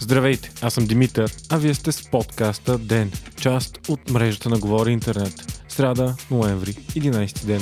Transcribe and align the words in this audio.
Здравейте, 0.00 0.50
аз 0.62 0.74
съм 0.74 0.86
Димитър, 0.86 1.32
а 1.50 1.56
вие 1.56 1.74
сте 1.74 1.92
с 1.92 2.10
подкаста 2.10 2.78
ДЕН, 2.78 3.12
част 3.40 3.78
от 3.88 4.10
мрежата 4.10 4.48
на 4.48 4.58
Говори 4.58 4.92
Интернет. 4.92 5.62
Сряда, 5.68 6.14
ноември, 6.30 6.72
11 6.72 7.44
ден. 7.44 7.60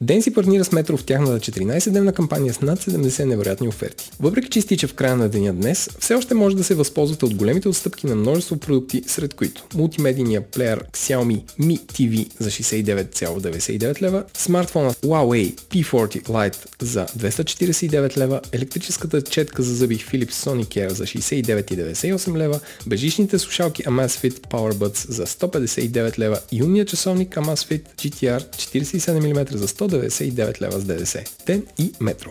Ден 0.00 0.22
си 0.22 0.34
партнира 0.34 0.64
с 0.64 0.72
Метро 0.72 0.96
в 0.96 1.04
тяхната 1.04 1.52
14-дневна 1.52 2.12
кампания 2.12 2.54
с 2.54 2.60
над 2.60 2.84
70 2.84 3.24
невероятни 3.24 3.68
оферти. 3.68 4.10
Въпреки 4.20 4.50
че 4.50 4.58
изтича 4.58 4.88
в 4.88 4.94
края 4.94 5.16
на 5.16 5.28
деня 5.28 5.52
днес, 5.52 5.90
все 6.00 6.14
още 6.14 6.34
може 6.34 6.56
да 6.56 6.64
се 6.64 6.74
възползвате 6.74 7.24
от 7.24 7.34
големите 7.34 7.68
отстъпки 7.68 8.06
на 8.06 8.14
множество 8.14 8.56
продукти, 8.56 9.02
сред 9.06 9.34
които 9.34 9.64
мултимедийния 9.74 10.40
плеер 10.40 10.84
Xiaomi 10.92 11.42
Mi 11.60 11.80
TV 11.80 12.28
за 12.38 12.50
69,99 12.50 14.02
лева, 14.02 14.24
смартфона 14.34 14.92
Huawei 14.92 15.54
P40 15.54 16.22
Lite 16.22 16.56
за 16.82 17.06
249 17.18 18.16
лева, 18.16 18.40
електрическата 18.52 19.22
четка 19.22 19.62
за 19.62 19.74
зъби 19.74 19.98
Philips 19.98 20.32
Sonicare 20.32 20.92
за 20.92 21.04
69,98 21.04 22.36
лева, 22.36 22.60
бежичните 22.86 23.38
слушалки 23.38 23.84
Amazfit 23.84 24.40
PowerBuds 24.40 25.10
за 25.10 25.26
159 25.26 26.18
лева 26.18 26.40
и 26.52 26.62
умния 26.62 26.84
часовник 26.84 27.34
Amazfit 27.34 27.82
GTR 27.96 28.56
47 28.56 29.18
мм 29.18 29.58
за 29.58 29.68
100 29.68 29.85
199 29.88 30.60
лева 30.60 30.80
с 30.80 30.84
ДДС. 30.84 31.24
Тен 31.46 31.66
и 31.78 31.92
метро. 32.00 32.30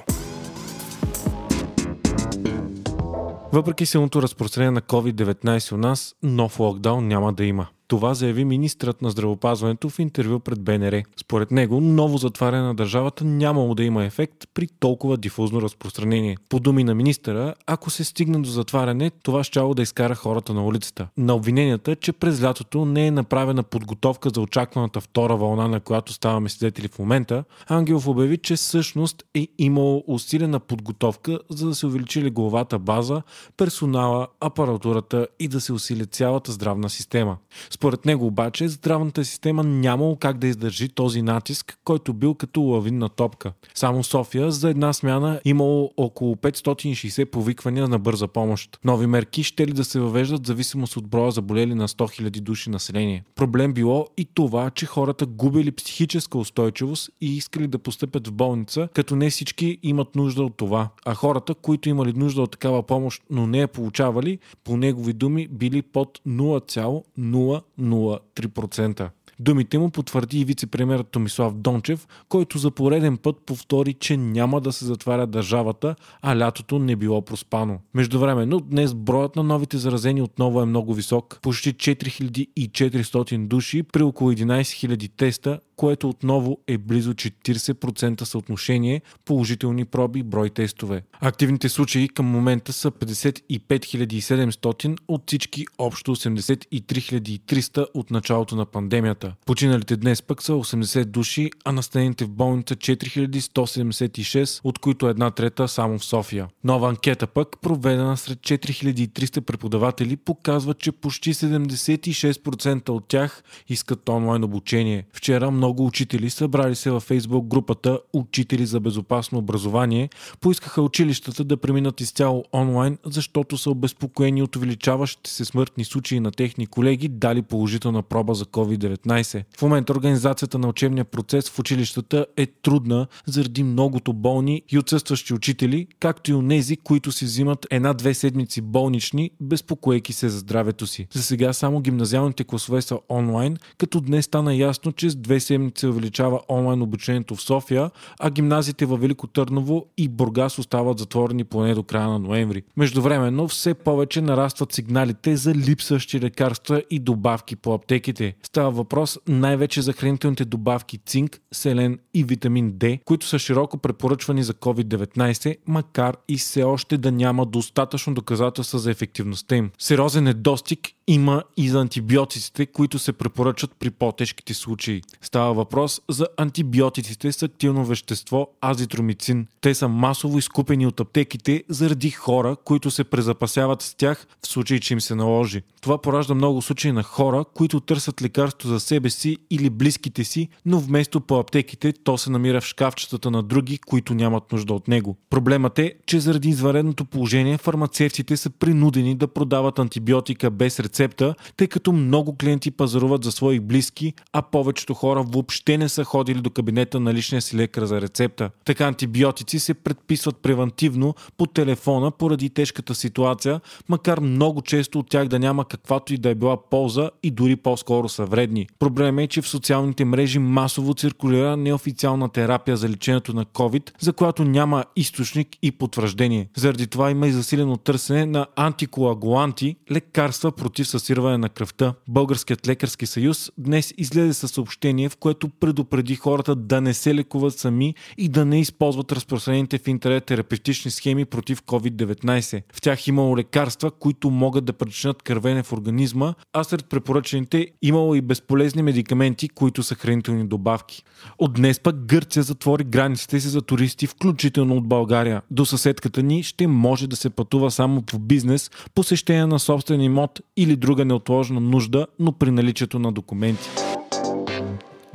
Въпреки 3.54 3.86
силното 3.86 4.22
разпространение 4.22 4.72
на 4.72 4.82
COVID-19 4.82 5.72
у 5.72 5.78
нас, 5.78 6.16
нов 6.24 6.60
локдаун 6.60 7.08
няма 7.08 7.34
да 7.34 7.46
има. 7.46 7.68
Това 7.88 8.14
заяви 8.14 8.46
министрът 8.46 9.02
на 9.02 9.10
здравопазването 9.10 9.90
в 9.90 10.00
интервю 10.00 10.40
пред 10.40 10.62
БНР. 10.62 11.04
Според 11.18 11.52
него, 11.52 11.82
ново 11.82 12.18
затваряне 12.18 12.64
на 12.64 12.76
държавата 12.76 13.26
нямало 13.26 13.76
да 13.76 13.84
има 13.84 14.06
ефект 14.06 14.48
при 14.54 14.68
толкова 14.68 15.18
дифузно 15.18 15.62
разпространение. 15.62 16.38
По 16.50 16.60
думи 16.60 16.84
на 16.84 16.96
министъра, 16.96 17.54
ако 17.68 17.90
се 17.90 18.04
стигне 18.04 18.38
до 18.38 18.50
затваряне, 18.50 19.12
това 19.24 19.44
щяло 19.44 19.74
да 19.74 19.82
изкара 19.82 20.16
хората 20.16 20.54
на 20.54 20.66
улицата. 20.66 21.08
На 21.18 21.36
обвиненията, 21.36 21.96
че 21.96 22.14
през 22.14 22.44
лятото 22.44 22.86
не 22.86 23.08
е 23.08 23.12
направена 23.12 23.64
подготовка 23.64 24.30
за 24.36 24.42
очакваната 24.42 25.02
втора 25.02 25.36
вълна, 25.36 25.68
на 25.68 25.80
която 25.80 26.14
ставаме 26.14 26.50
свидетели 26.50 26.88
в 26.88 27.00
момента, 27.00 27.44
Ангелов 27.68 28.08
обяви, 28.08 28.38
че 28.38 28.56
всъщност 28.56 29.24
е 29.34 29.48
имало 29.58 30.04
усилена 30.08 30.60
подготовка, 30.60 31.40
за 31.50 31.68
да 31.68 31.76
се 31.76 31.86
увеличи 31.86 32.24
легловата 32.24 32.80
база, 32.80 33.22
персонала, 33.58 34.28
апаратурата 34.40 35.28
и 35.40 35.48
да 35.48 35.62
се 35.62 35.74
усили 35.74 36.06
цялата 36.06 36.52
здравна 36.52 36.90
система. 36.90 37.38
Според 37.76 38.06
него 38.06 38.28
обаче 38.28 38.68
здравната 38.68 39.26
система 39.26 39.64
нямало 39.64 40.16
как 40.16 40.38
да 40.38 40.48
издържи 40.48 40.90
този 40.90 41.22
натиск, 41.22 41.78
който 41.84 42.14
бил 42.14 42.34
като 42.34 42.62
лавинна 42.62 43.10
топка. 43.10 43.54
Само 43.74 44.04
София 44.04 44.52
за 44.52 44.70
една 44.70 44.94
смяна 44.94 45.42
имало 45.46 45.92
около 45.98 46.36
560 46.36 47.26
повиквания 47.26 47.88
на 47.88 48.00
бърза 48.00 48.28
помощ. 48.28 48.80
Нови 48.84 49.08
мерки 49.08 49.44
ще 49.44 49.68
ли 49.68 49.72
да 49.72 49.84
се 49.84 50.00
въвеждат 50.00 50.44
в 50.44 50.48
зависимост 50.48 50.98
от 50.98 51.08
броя 51.08 51.32
заболели 51.32 51.76
на 51.76 51.88
100 51.88 52.22
000 52.22 52.40
души 52.40 52.70
население. 52.70 53.24
Проблем 53.36 53.74
било 53.74 54.08
и 54.18 54.26
това, 54.26 54.70
че 54.70 54.86
хората 54.86 55.26
губили 55.26 55.72
психическа 55.72 56.38
устойчивост 56.38 57.10
и 57.22 57.38
искали 57.38 57.68
да 57.68 57.80
постъпят 57.80 58.28
в 58.28 58.32
болница, 58.32 58.88
като 58.94 59.16
не 59.16 59.30
всички 59.30 59.78
имат 59.84 60.16
нужда 60.16 60.44
от 60.44 60.58
това. 60.58 60.90
А 61.06 61.14
хората, 61.14 61.56
които 61.56 61.90
имали 61.90 62.14
нужда 62.14 62.42
от 62.42 62.52
такава 62.52 62.84
помощ, 62.84 63.24
но 63.30 63.48
не 63.48 63.60
я 63.60 63.68
получавали, 63.68 64.40
по 64.64 64.78
негови 64.78 65.14
думи 65.14 65.48
били 65.48 65.82
под 65.82 66.20
0,0 66.28 67.62
0,03%. 67.78 69.12
Думите 69.40 69.78
му 69.78 69.90
потвърди 69.90 70.40
и 70.40 70.46
вице-премьерът 70.46 71.08
Томислав 71.12 71.54
Дончев, 71.54 72.08
който 72.30 72.58
за 72.58 72.72
пореден 72.72 73.18
път 73.18 73.36
повтори, 73.46 73.94
че 73.94 74.18
няма 74.18 74.62
да 74.62 74.72
се 74.72 74.86
затваря 74.86 75.28
държавата, 75.28 75.96
а 76.22 76.38
лятото 76.38 76.80
не 76.80 76.96
било 76.96 77.22
проспано. 77.22 77.80
Междувременно, 77.94 78.60
днес 78.60 78.94
броят 78.94 79.36
на 79.36 79.44
новите 79.44 79.78
заразени 79.78 80.22
отново 80.22 80.62
е 80.62 80.66
много 80.66 80.94
висок. 80.94 81.40
Почти 81.42 81.74
4400 81.74 83.48
души 83.48 83.84
при 83.84 84.04
около 84.04 84.32
11 84.32 84.62
000 84.62 85.12
теста 85.18 85.60
което 85.76 86.10
отново 86.10 86.58
е 86.68 86.78
близо 86.78 87.14
40% 87.14 88.24
съотношение 88.24 89.02
положителни 89.26 89.86
проби 89.86 90.24
брой 90.24 90.50
тестове. 90.50 91.04
Активните 91.22 91.70
случаи 91.70 92.10
към 92.10 92.26
момента 92.26 92.74
са 92.74 92.92
55 92.92 93.40
700 93.70 94.98
от 95.08 95.24
всички 95.28 95.66
общо 95.78 96.16
83 96.16 97.40
300 97.40 97.88
от 97.94 98.12
началото 98.12 98.56
на 98.56 98.66
пандемията. 98.66 99.25
Починалите 99.46 99.96
днес 99.98 100.22
пък 100.22 100.44
са 100.44 100.52
80 100.52 101.06
души, 101.06 101.52
а 101.66 101.72
настанените 101.72 102.26
в 102.26 102.30
болница 102.30 102.76
4176, 102.76 104.62
от 104.64 104.80
които 104.80 105.08
една 105.08 105.32
трета 105.32 105.68
само 105.68 106.00
в 106.00 106.06
София. 106.06 106.48
Нова 106.64 106.90
анкета 106.90 107.28
пък, 107.28 107.48
проведена 107.62 108.18
сред 108.18 108.40
4300 108.40 109.42
преподаватели, 109.42 110.18
показва, 110.18 110.74
че 110.74 110.92
почти 110.92 111.34
76% 111.34 112.90
от 112.90 113.08
тях 113.08 113.44
искат 113.70 114.10
онлайн 114.10 114.44
обучение. 114.44 115.06
Вчера 115.14 115.52
много 115.52 115.86
учители, 115.86 116.30
събрали 116.30 116.76
се 116.76 116.92
във 116.92 117.04
фейсбук 117.04 117.46
групата 117.48 118.00
Учители 118.14 118.66
за 118.66 118.80
безопасно 118.80 119.38
образование, 119.38 120.10
поискаха 120.42 120.82
училищата 120.82 121.44
да 121.44 121.58
преминат 121.58 122.02
изцяло 122.02 122.44
онлайн, 122.54 122.98
защото 123.06 123.58
са 123.58 123.70
обезпокоени 123.70 124.44
от 124.44 124.56
увеличаващите 124.56 125.30
се 125.30 125.46
смъртни 125.46 125.86
случаи 125.86 126.20
на 126.20 126.32
техни 126.32 126.68
колеги, 126.68 127.08
дали 127.08 127.42
положителна 127.42 128.02
проба 128.02 128.34
за 128.34 128.46
COVID-19. 128.46 129.15
В 129.58 129.62
момента 129.62 129.94
организацията 129.94 130.58
на 130.58 130.68
учебния 130.68 131.06
процес 131.06 131.50
в 131.50 131.60
училищата 131.60 132.26
е 132.38 132.46
трудна 132.46 133.08
заради 133.26 133.64
многото 133.64 134.14
болни 134.14 134.62
и 134.70 134.78
отсъстващи 134.78 135.34
учители, 135.34 135.88
както 136.00 136.32
и 136.32 136.34
онези, 136.34 136.78
които 136.78 137.12
си 137.12 137.26
взимат 137.26 137.68
една-две 137.72 138.14
седмици 138.14 138.62
болнични, 138.62 139.32
безпокоейки 139.42 140.14
се 140.14 140.30
за 140.30 140.40
здравето 140.40 140.88
си. 140.88 141.08
За 141.14 141.24
сега 141.24 141.54
само 141.54 141.82
гимназиалните 141.82 142.44
класове 142.44 142.82
са 142.82 143.00
онлайн, 143.10 143.58
като 143.78 144.02
днес 144.02 144.26
стана 144.26 144.56
ясно, 144.56 144.92
че 144.92 145.10
с 145.10 145.16
две 145.16 145.40
седмици 145.40 145.88
увеличава 145.88 146.40
онлайн 146.50 146.82
обучението 146.82 147.36
в 147.36 147.42
София, 147.42 147.92
а 148.20 148.30
гимназиите 148.30 148.86
във 148.86 149.02
Велико 149.02 149.28
Търново 149.28 149.86
и 149.98 150.08
Бургас 150.08 150.60
остават 150.60 151.00
затворени 151.00 151.44
поне 151.44 151.74
до 151.74 151.84
края 151.84 152.08
на 152.08 152.20
ноември. 152.20 152.64
Междувременно 152.78 153.48
все 153.48 153.74
повече 153.74 154.22
нарастват 154.22 154.74
сигналите 154.74 155.36
за 155.36 155.56
липсващи 155.56 156.22
лекарства 156.22 156.84
и 156.90 157.00
добавки 157.00 157.56
по 157.56 157.74
аптеките. 157.74 158.36
Става 158.44 158.72
въпрос 158.72 159.05
най-вече 159.28 159.82
за 159.82 159.94
хранителните 159.94 160.46
добавки 160.46 160.98
цинк, 161.06 161.40
селен 161.54 162.00
и 162.14 162.24
витамин 162.24 162.74
D, 162.74 163.00
които 163.06 163.28
са 163.28 163.40
широко 163.40 163.78
препоръчвани 163.78 164.44
за 164.44 164.54
COVID-19, 164.54 165.56
макар 165.68 166.18
и 166.28 166.38
все 166.38 166.64
още 166.64 166.98
да 166.98 167.12
няма 167.12 167.46
достатъчно 167.46 168.14
доказателства 168.14 168.80
за 168.80 168.92
ефективността 168.92 169.56
им. 169.56 169.72
Сериозен 169.80 170.24
недостиг 170.24 170.80
има 171.08 171.44
и 171.58 171.70
за 171.70 171.82
антибиотиците, 171.82 172.66
които 172.66 173.00
се 173.00 173.14
препоръчат 173.14 173.72
при 173.80 173.90
по-тежките 173.90 174.54
случаи. 174.54 175.02
Става 175.22 175.54
въпрос 175.54 176.02
за 176.10 176.28
антибиотиците 176.38 177.32
с 177.32 177.44
активно 177.44 177.86
вещество 177.86 178.48
азитромицин. 178.66 179.48
Те 179.62 179.76
са 179.76 179.88
масово 179.88 180.38
изкупени 180.38 180.88
от 180.88 181.00
аптеките 181.00 181.64
заради 181.70 182.12
хора, 182.12 182.56
които 182.66 182.92
се 182.92 183.04
презапасяват 183.04 183.82
с 183.82 183.96
тях 183.96 184.28
в 184.44 184.48
случай, 184.48 184.80
че 184.80 184.94
им 184.94 185.02
се 185.02 185.16
наложи. 185.16 185.62
Това 185.82 186.02
поражда 186.02 186.34
много 186.34 186.62
случаи 186.62 186.92
на 186.92 187.04
хора, 187.04 187.46
които 187.54 187.80
търсят 187.80 188.22
лекарство 188.22 188.70
за 188.70 188.80
себе 188.96 189.10
си 189.10 189.38
или 189.50 189.70
близките 189.70 190.24
си, 190.24 190.48
но 190.66 190.80
вместо 190.80 191.22
по 191.22 191.40
аптеките 191.40 191.94
то 192.04 192.18
се 192.18 192.30
намира 192.30 192.62
в 192.62 192.66
шкафчетата 192.66 193.32
на 193.32 193.44
други, 193.44 193.78
които 193.78 194.14
нямат 194.14 194.52
нужда 194.52 194.74
от 194.74 194.88
него. 194.88 195.18
Проблемът 195.30 195.80
е, 195.80 195.94
че 196.06 196.20
заради 196.20 196.50
извънредното 196.50 197.06
положение 197.06 197.58
фармацевтите 197.58 198.38
са 198.38 198.50
принудени 198.50 199.16
да 199.16 199.28
продават 199.28 199.80
антибиотика 199.80 200.52
без 200.52 200.80
рецепта, 200.80 201.36
тъй 201.58 201.68
като 201.68 201.92
много 201.92 202.38
клиенти 202.38 202.72
пазаруват 202.72 203.24
за 203.24 203.32
свои 203.32 203.60
близки, 203.60 204.14
а 204.34 204.42
повечето 204.42 204.94
хора 204.94 205.24
въобще 205.24 205.78
не 205.78 205.90
са 205.90 206.04
ходили 206.04 206.42
до 206.42 206.50
кабинета 206.50 207.00
на 207.00 207.14
личния 207.14 207.42
си 207.42 207.58
лекар 207.58 207.86
за 207.86 208.02
рецепта. 208.02 208.50
Така 208.66 208.86
антибиотици 208.86 209.60
се 209.60 209.74
предписват 209.74 210.38
превентивно 210.38 211.16
по 211.38 211.46
телефона 211.46 212.12
поради 212.12 212.50
тежката 212.50 212.96
ситуация, 212.96 213.62
макар 213.90 214.20
много 214.20 214.62
често 214.62 215.00
от 215.00 215.10
тях 215.10 215.28
да 215.28 215.40
няма 215.40 215.66
каквато 215.66 216.14
и 216.14 216.18
да 216.18 216.30
е 216.30 216.36
била 216.36 216.58
полза 216.70 217.10
и 217.24 217.32
дори 217.32 217.56
по-скоро 217.56 218.10
са 218.10 218.26
вредни. 218.26 218.68
Проблемът 218.86 219.24
е, 219.24 219.28
че 219.28 219.42
в 219.42 219.48
социалните 219.48 220.06
мрежи 220.06 220.40
масово 220.40 220.94
циркулира 220.94 221.58
неофициална 221.58 222.30
терапия 222.30 222.78
за 222.78 222.90
лечението 222.90 223.34
на 223.34 223.46
COVID, 223.46 223.92
за 224.00 224.14
която 224.14 224.44
няма 224.44 224.84
източник 224.96 225.48
и 225.62 225.72
потвърждение. 225.72 226.48
Заради 226.56 226.88
това 226.88 227.12
има 227.12 227.28
и 227.28 227.32
засилено 227.32 227.78
търсене 227.78 228.26
на 228.26 228.48
антикоагуланти, 228.56 229.76
лекарства 229.92 230.52
против 230.52 230.88
съсирване 230.88 231.38
на 231.38 231.50
кръвта. 231.50 231.94
Българският 232.08 232.68
лекарски 232.68 233.06
съюз 233.06 233.52
днес 233.58 233.94
излезе 233.98 234.34
със 234.34 234.52
съобщение, 234.52 235.10
в 235.10 235.18
което 235.18 235.50
предупреди 235.50 236.16
хората 236.16 236.56
да 236.56 236.82
не 236.82 236.94
се 236.94 237.16
лекуват 237.16 237.60
сами 237.60 237.96
и 238.18 238.30
да 238.30 238.46
не 238.46 238.60
използват 238.60 239.12
разпространените 239.12 239.78
в 239.78 239.88
интернет 239.88 240.26
терапевтични 240.26 240.92
схеми 240.92 241.26
против 241.26 241.62
COVID-19. 241.62 242.62
В 242.74 242.82
тях 242.82 243.08
имало 243.08 243.38
лекарства, 243.38 243.92
които 243.92 244.30
могат 244.30 244.66
да 244.66 244.74
причинят 244.74 245.24
кървене 245.24 245.64
в 245.64 245.74
организма, 245.74 246.34
а 246.54 246.64
сред 246.64 246.86
препоръчените 246.90 247.68
имало 247.82 248.16
и 248.16 248.22
безполезни 248.22 248.75
полезни 248.76 248.84
медикаменти, 248.84 249.50
които 249.50 249.84
са 249.84 249.96
хранителни 249.96 250.48
добавки. 250.48 251.04
От 251.40 251.54
днес 251.54 251.80
пък 251.80 251.96
Гърция 252.06 252.44
затвори 252.44 252.84
границите 252.84 253.40
си 253.40 253.48
за 253.48 253.62
туристи, 253.62 254.08
включително 254.08 254.76
от 254.76 254.88
България. 254.88 255.42
До 255.52 255.66
съседката 255.66 256.24
ни 256.24 256.44
ще 256.44 256.68
може 256.68 257.08
да 257.08 257.16
се 257.16 257.30
пътува 257.30 257.72
само 257.72 258.02
по 258.02 258.20
бизнес, 258.20 258.72
посещение 258.96 259.46
на 259.46 259.60
собствен 259.60 260.02
имот 260.02 260.42
или 260.58 260.76
друга 260.76 261.06
неотложна 261.06 261.60
нужда, 261.60 262.08
но 262.20 262.32
при 262.32 262.52
наличието 262.52 263.00
на 263.00 263.12
документи. 263.12 263.70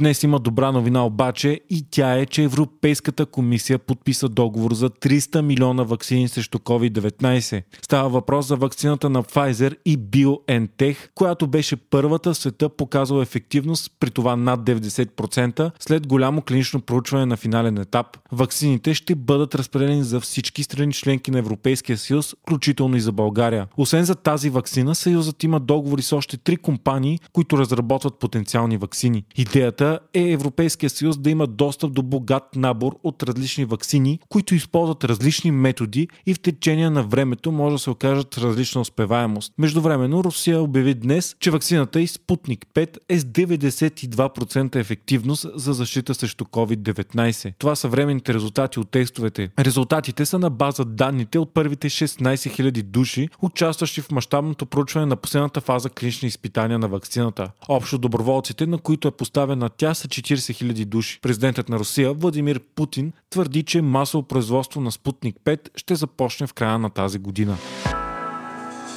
Днес 0.01 0.23
има 0.23 0.39
добра 0.39 0.73
новина 0.73 1.07
обаче 1.07 1.61
и 1.71 1.85
тя 1.91 2.19
е, 2.19 2.27
че 2.27 2.43
Европейската 2.43 3.27
комисия 3.27 3.79
подписа 3.79 4.29
договор 4.29 4.75
за 4.75 4.91
300 4.91 5.41
милиона 5.41 5.83
вакцини 5.83 6.29
срещу 6.29 6.59
COVID-19. 6.59 7.63
Става 7.83 8.09
въпрос 8.09 8.47
за 8.47 8.57
вакцината 8.57 9.11
на 9.11 9.23
Pfizer 9.23 9.77
и 9.85 9.99
BioNTech, 9.99 10.97
която 11.15 11.47
беше 11.47 11.77
първата 11.77 12.33
в 12.33 12.37
света 12.37 12.69
показала 12.69 13.23
ефективност, 13.23 13.93
при 14.01 14.11
това 14.11 14.37
над 14.37 14.61
90% 14.61 15.71
след 15.79 16.07
голямо 16.07 16.43
клинично 16.43 16.81
проучване 16.81 17.27
на 17.27 17.37
финален 17.37 17.79
етап. 17.79 18.07
Вакцините 18.33 18.95
ще 18.95 19.15
бъдат 19.15 19.55
разпределени 19.55 20.03
за 20.03 20.21
всички 20.21 20.63
страни 20.63 20.93
членки 20.93 21.31
на 21.31 21.39
Европейския 21.39 21.99
съюз, 21.99 22.35
включително 22.43 22.97
и 22.97 23.01
за 23.01 23.13
България. 23.13 23.67
Освен 23.77 24.05
за 24.05 24.15
тази 24.15 24.51
вакцина, 24.51 24.95
Съюзът 24.95 25.43
има 25.45 25.61
договори 25.61 26.03
с 26.03 26.13
още 26.13 26.37
три 26.37 26.57
компании, 26.57 27.19
които 27.33 27.59
разработват 27.59 28.19
потенциални 28.19 28.77
вакцини. 28.77 29.25
Идеята 29.37 29.90
е 30.15 30.31
Европейския 30.31 30.91
съюз 30.91 31.19
да 31.19 31.31
има 31.31 31.47
достъп 31.47 31.93
до 31.93 32.03
богат 32.03 32.57
набор 32.57 32.99
от 33.05 33.23
различни 33.23 33.65
вакцини, 33.65 34.19
които 34.29 34.55
използват 34.55 35.05
различни 35.05 35.51
методи 35.51 36.09
и 36.27 36.35
в 36.35 36.41
течение 36.41 36.91
на 36.91 37.03
времето 37.03 37.53
може 37.53 37.75
да 37.75 37.79
се 37.79 37.91
окажат 37.91 38.39
различна 38.39 38.81
успеваемост. 38.81 39.53
Междувременно 39.59 40.25
Русия 40.25 40.63
обяви 40.63 40.95
днес, 40.95 41.37
че 41.41 41.51
вакцината 41.51 42.01
и 42.01 42.07
Спутник 42.07 42.67
5 42.75 42.97
е 43.09 43.19
с 43.19 43.25
92% 43.25 44.77
ефективност 44.77 45.47
за 45.55 45.73
защита 45.73 46.15
срещу 46.15 46.45
COVID-19. 46.45 47.53
Това 47.59 47.77
са 47.77 47.89
временните 47.89 48.35
резултати 48.35 48.81
от 48.81 48.91
тестовете. 48.91 49.51
Резултатите 49.59 50.27
са 50.27 50.39
на 50.39 50.51
база 50.51 50.85
данните 50.85 51.39
от 51.39 51.55
първите 51.55 51.91
16 51.91 52.35
000 52.35 52.83
души, 52.83 53.29
участващи 53.43 54.01
в 54.01 54.11
мащабното 54.11 54.67
проучване 54.67 55.07
на 55.07 55.17
последната 55.17 55.61
фаза 55.61 55.91
клинични 55.91 56.29
изпитания 56.29 56.79
на 56.79 56.89
вакцината. 56.89 57.51
Общо 57.69 57.99
доброволците, 57.99 58.67
на 58.67 58.79
които 58.79 59.09
е 59.09 59.11
поставена 59.11 59.69
тя 59.81 59.95
са 59.95 60.09
40 60.09 60.35
000 60.35 60.85
души. 60.85 61.19
Президентът 61.23 61.69
на 61.69 61.79
Русия 61.79 62.13
Владимир 62.13 62.61
Путин 62.61 63.13
твърди, 63.31 63.63
че 63.63 63.83
масово 63.83 64.23
производство 64.23 64.81
на 64.81 64.93
Спутник 64.93 65.37
5 65.45 65.69
ще 65.77 65.95
започне 65.95 66.47
в 66.47 66.55
края 66.55 66.79
на 66.79 66.91
тази 66.91 67.19
година. 67.19 67.57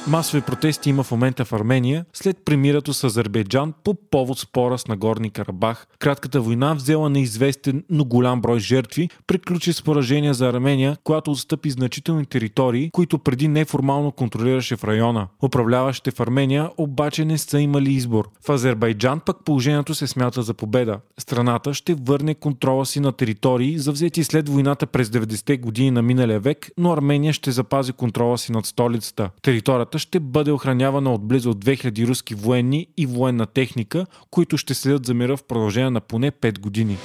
Масови 0.08 0.42
протести 0.42 0.90
има 0.90 1.02
в 1.02 1.10
момента 1.10 1.44
в 1.44 1.52
Армения 1.52 2.04
след 2.12 2.44
премирато 2.44 2.94
с 2.94 3.04
Азербайджан 3.04 3.74
по 3.84 3.94
повод 3.94 4.38
спора 4.38 4.78
с 4.78 4.86
Нагорни 4.86 5.30
Карабах. 5.30 5.86
Кратката 5.98 6.40
война 6.40 6.74
взела 6.74 7.10
неизвестен, 7.10 7.84
но 7.90 8.04
голям 8.04 8.40
брой 8.40 8.58
жертви, 8.60 9.08
приключи 9.26 9.72
с 9.72 9.82
поражение 9.82 10.34
за 10.34 10.48
Армения, 10.48 10.96
която 11.04 11.30
отстъпи 11.30 11.70
значителни 11.70 12.26
територии, 12.26 12.90
които 12.90 13.18
преди 13.18 13.48
неформално 13.48 14.12
контролираше 14.12 14.76
в 14.76 14.84
района. 14.84 15.28
Управляващите 15.42 16.10
в 16.10 16.20
Армения 16.20 16.70
обаче 16.78 17.24
не 17.24 17.38
са 17.38 17.60
имали 17.60 17.92
избор. 17.92 18.28
В 18.46 18.50
Азербайджан 18.50 19.20
пък 19.20 19.36
положението 19.44 19.94
се 19.94 20.06
смята 20.06 20.42
за 20.42 20.54
победа. 20.54 20.98
Страната 21.18 21.74
ще 21.74 21.94
върне 21.94 22.34
контрола 22.34 22.86
си 22.86 23.00
на 23.00 23.12
територии, 23.12 23.78
завзети 23.78 24.24
след 24.24 24.48
войната 24.48 24.86
през 24.86 25.08
90-те 25.08 25.56
години 25.56 25.90
на 25.90 26.02
миналия 26.02 26.40
век, 26.40 26.70
но 26.78 26.92
Армения 26.92 27.32
ще 27.32 27.50
запази 27.50 27.92
контрола 27.92 28.38
си 28.38 28.52
над 28.52 28.66
столицата. 28.66 29.30
Територията 29.42 29.93
Територията 29.94 30.08
ще 30.08 30.20
бъде 30.20 30.50
охранявана 30.50 31.14
от 31.14 31.22
близо 31.22 31.54
2000 31.54 32.06
руски 32.06 32.34
военни 32.34 32.86
и 32.96 33.06
военна 33.06 33.46
техника, 33.46 34.06
които 34.30 34.56
ще 34.56 34.74
следят 34.74 35.06
за 35.06 35.14
мира 35.14 35.36
в 35.36 35.44
продължение 35.44 35.90
на 35.90 36.00
поне 36.00 36.30
5 36.30 36.58
години. 36.60 36.96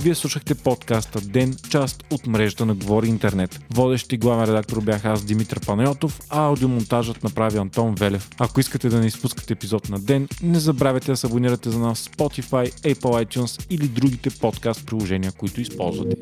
Вие 0.00 0.14
слушахте 0.14 0.54
подкаста 0.54 1.20
Ден, 1.20 1.56
част 1.70 2.04
от 2.10 2.26
мрежата 2.26 2.66
на 2.66 2.74
Говори 2.74 3.08
Интернет. 3.08 3.60
Водещи 3.74 4.16
главен 4.16 4.44
редактор 4.44 4.80
бях 4.80 5.04
аз 5.04 5.24
Димитър 5.24 5.66
Панайотов, 5.66 6.20
а 6.30 6.46
аудиомонтажът 6.46 7.24
направи 7.24 7.58
Антон 7.58 7.94
Велев. 7.94 8.30
Ако 8.38 8.60
искате 8.60 8.88
да 8.88 9.00
не 9.00 9.06
изпускате 9.06 9.52
епизод 9.52 9.88
на 9.88 9.98
Ден, 9.98 10.28
не 10.42 10.58
забравяйте 10.58 11.06
да 11.06 11.16
се 11.16 11.26
абонирате 11.26 11.70
за 11.70 11.78
нас 11.78 12.08
в 12.08 12.16
Spotify, 12.16 12.94
Apple 12.94 13.24
iTunes 13.24 13.66
или 13.70 13.88
другите 13.88 14.30
подкаст 14.30 14.86
приложения, 14.86 15.32
които 15.32 15.60
използвате. 15.60 16.16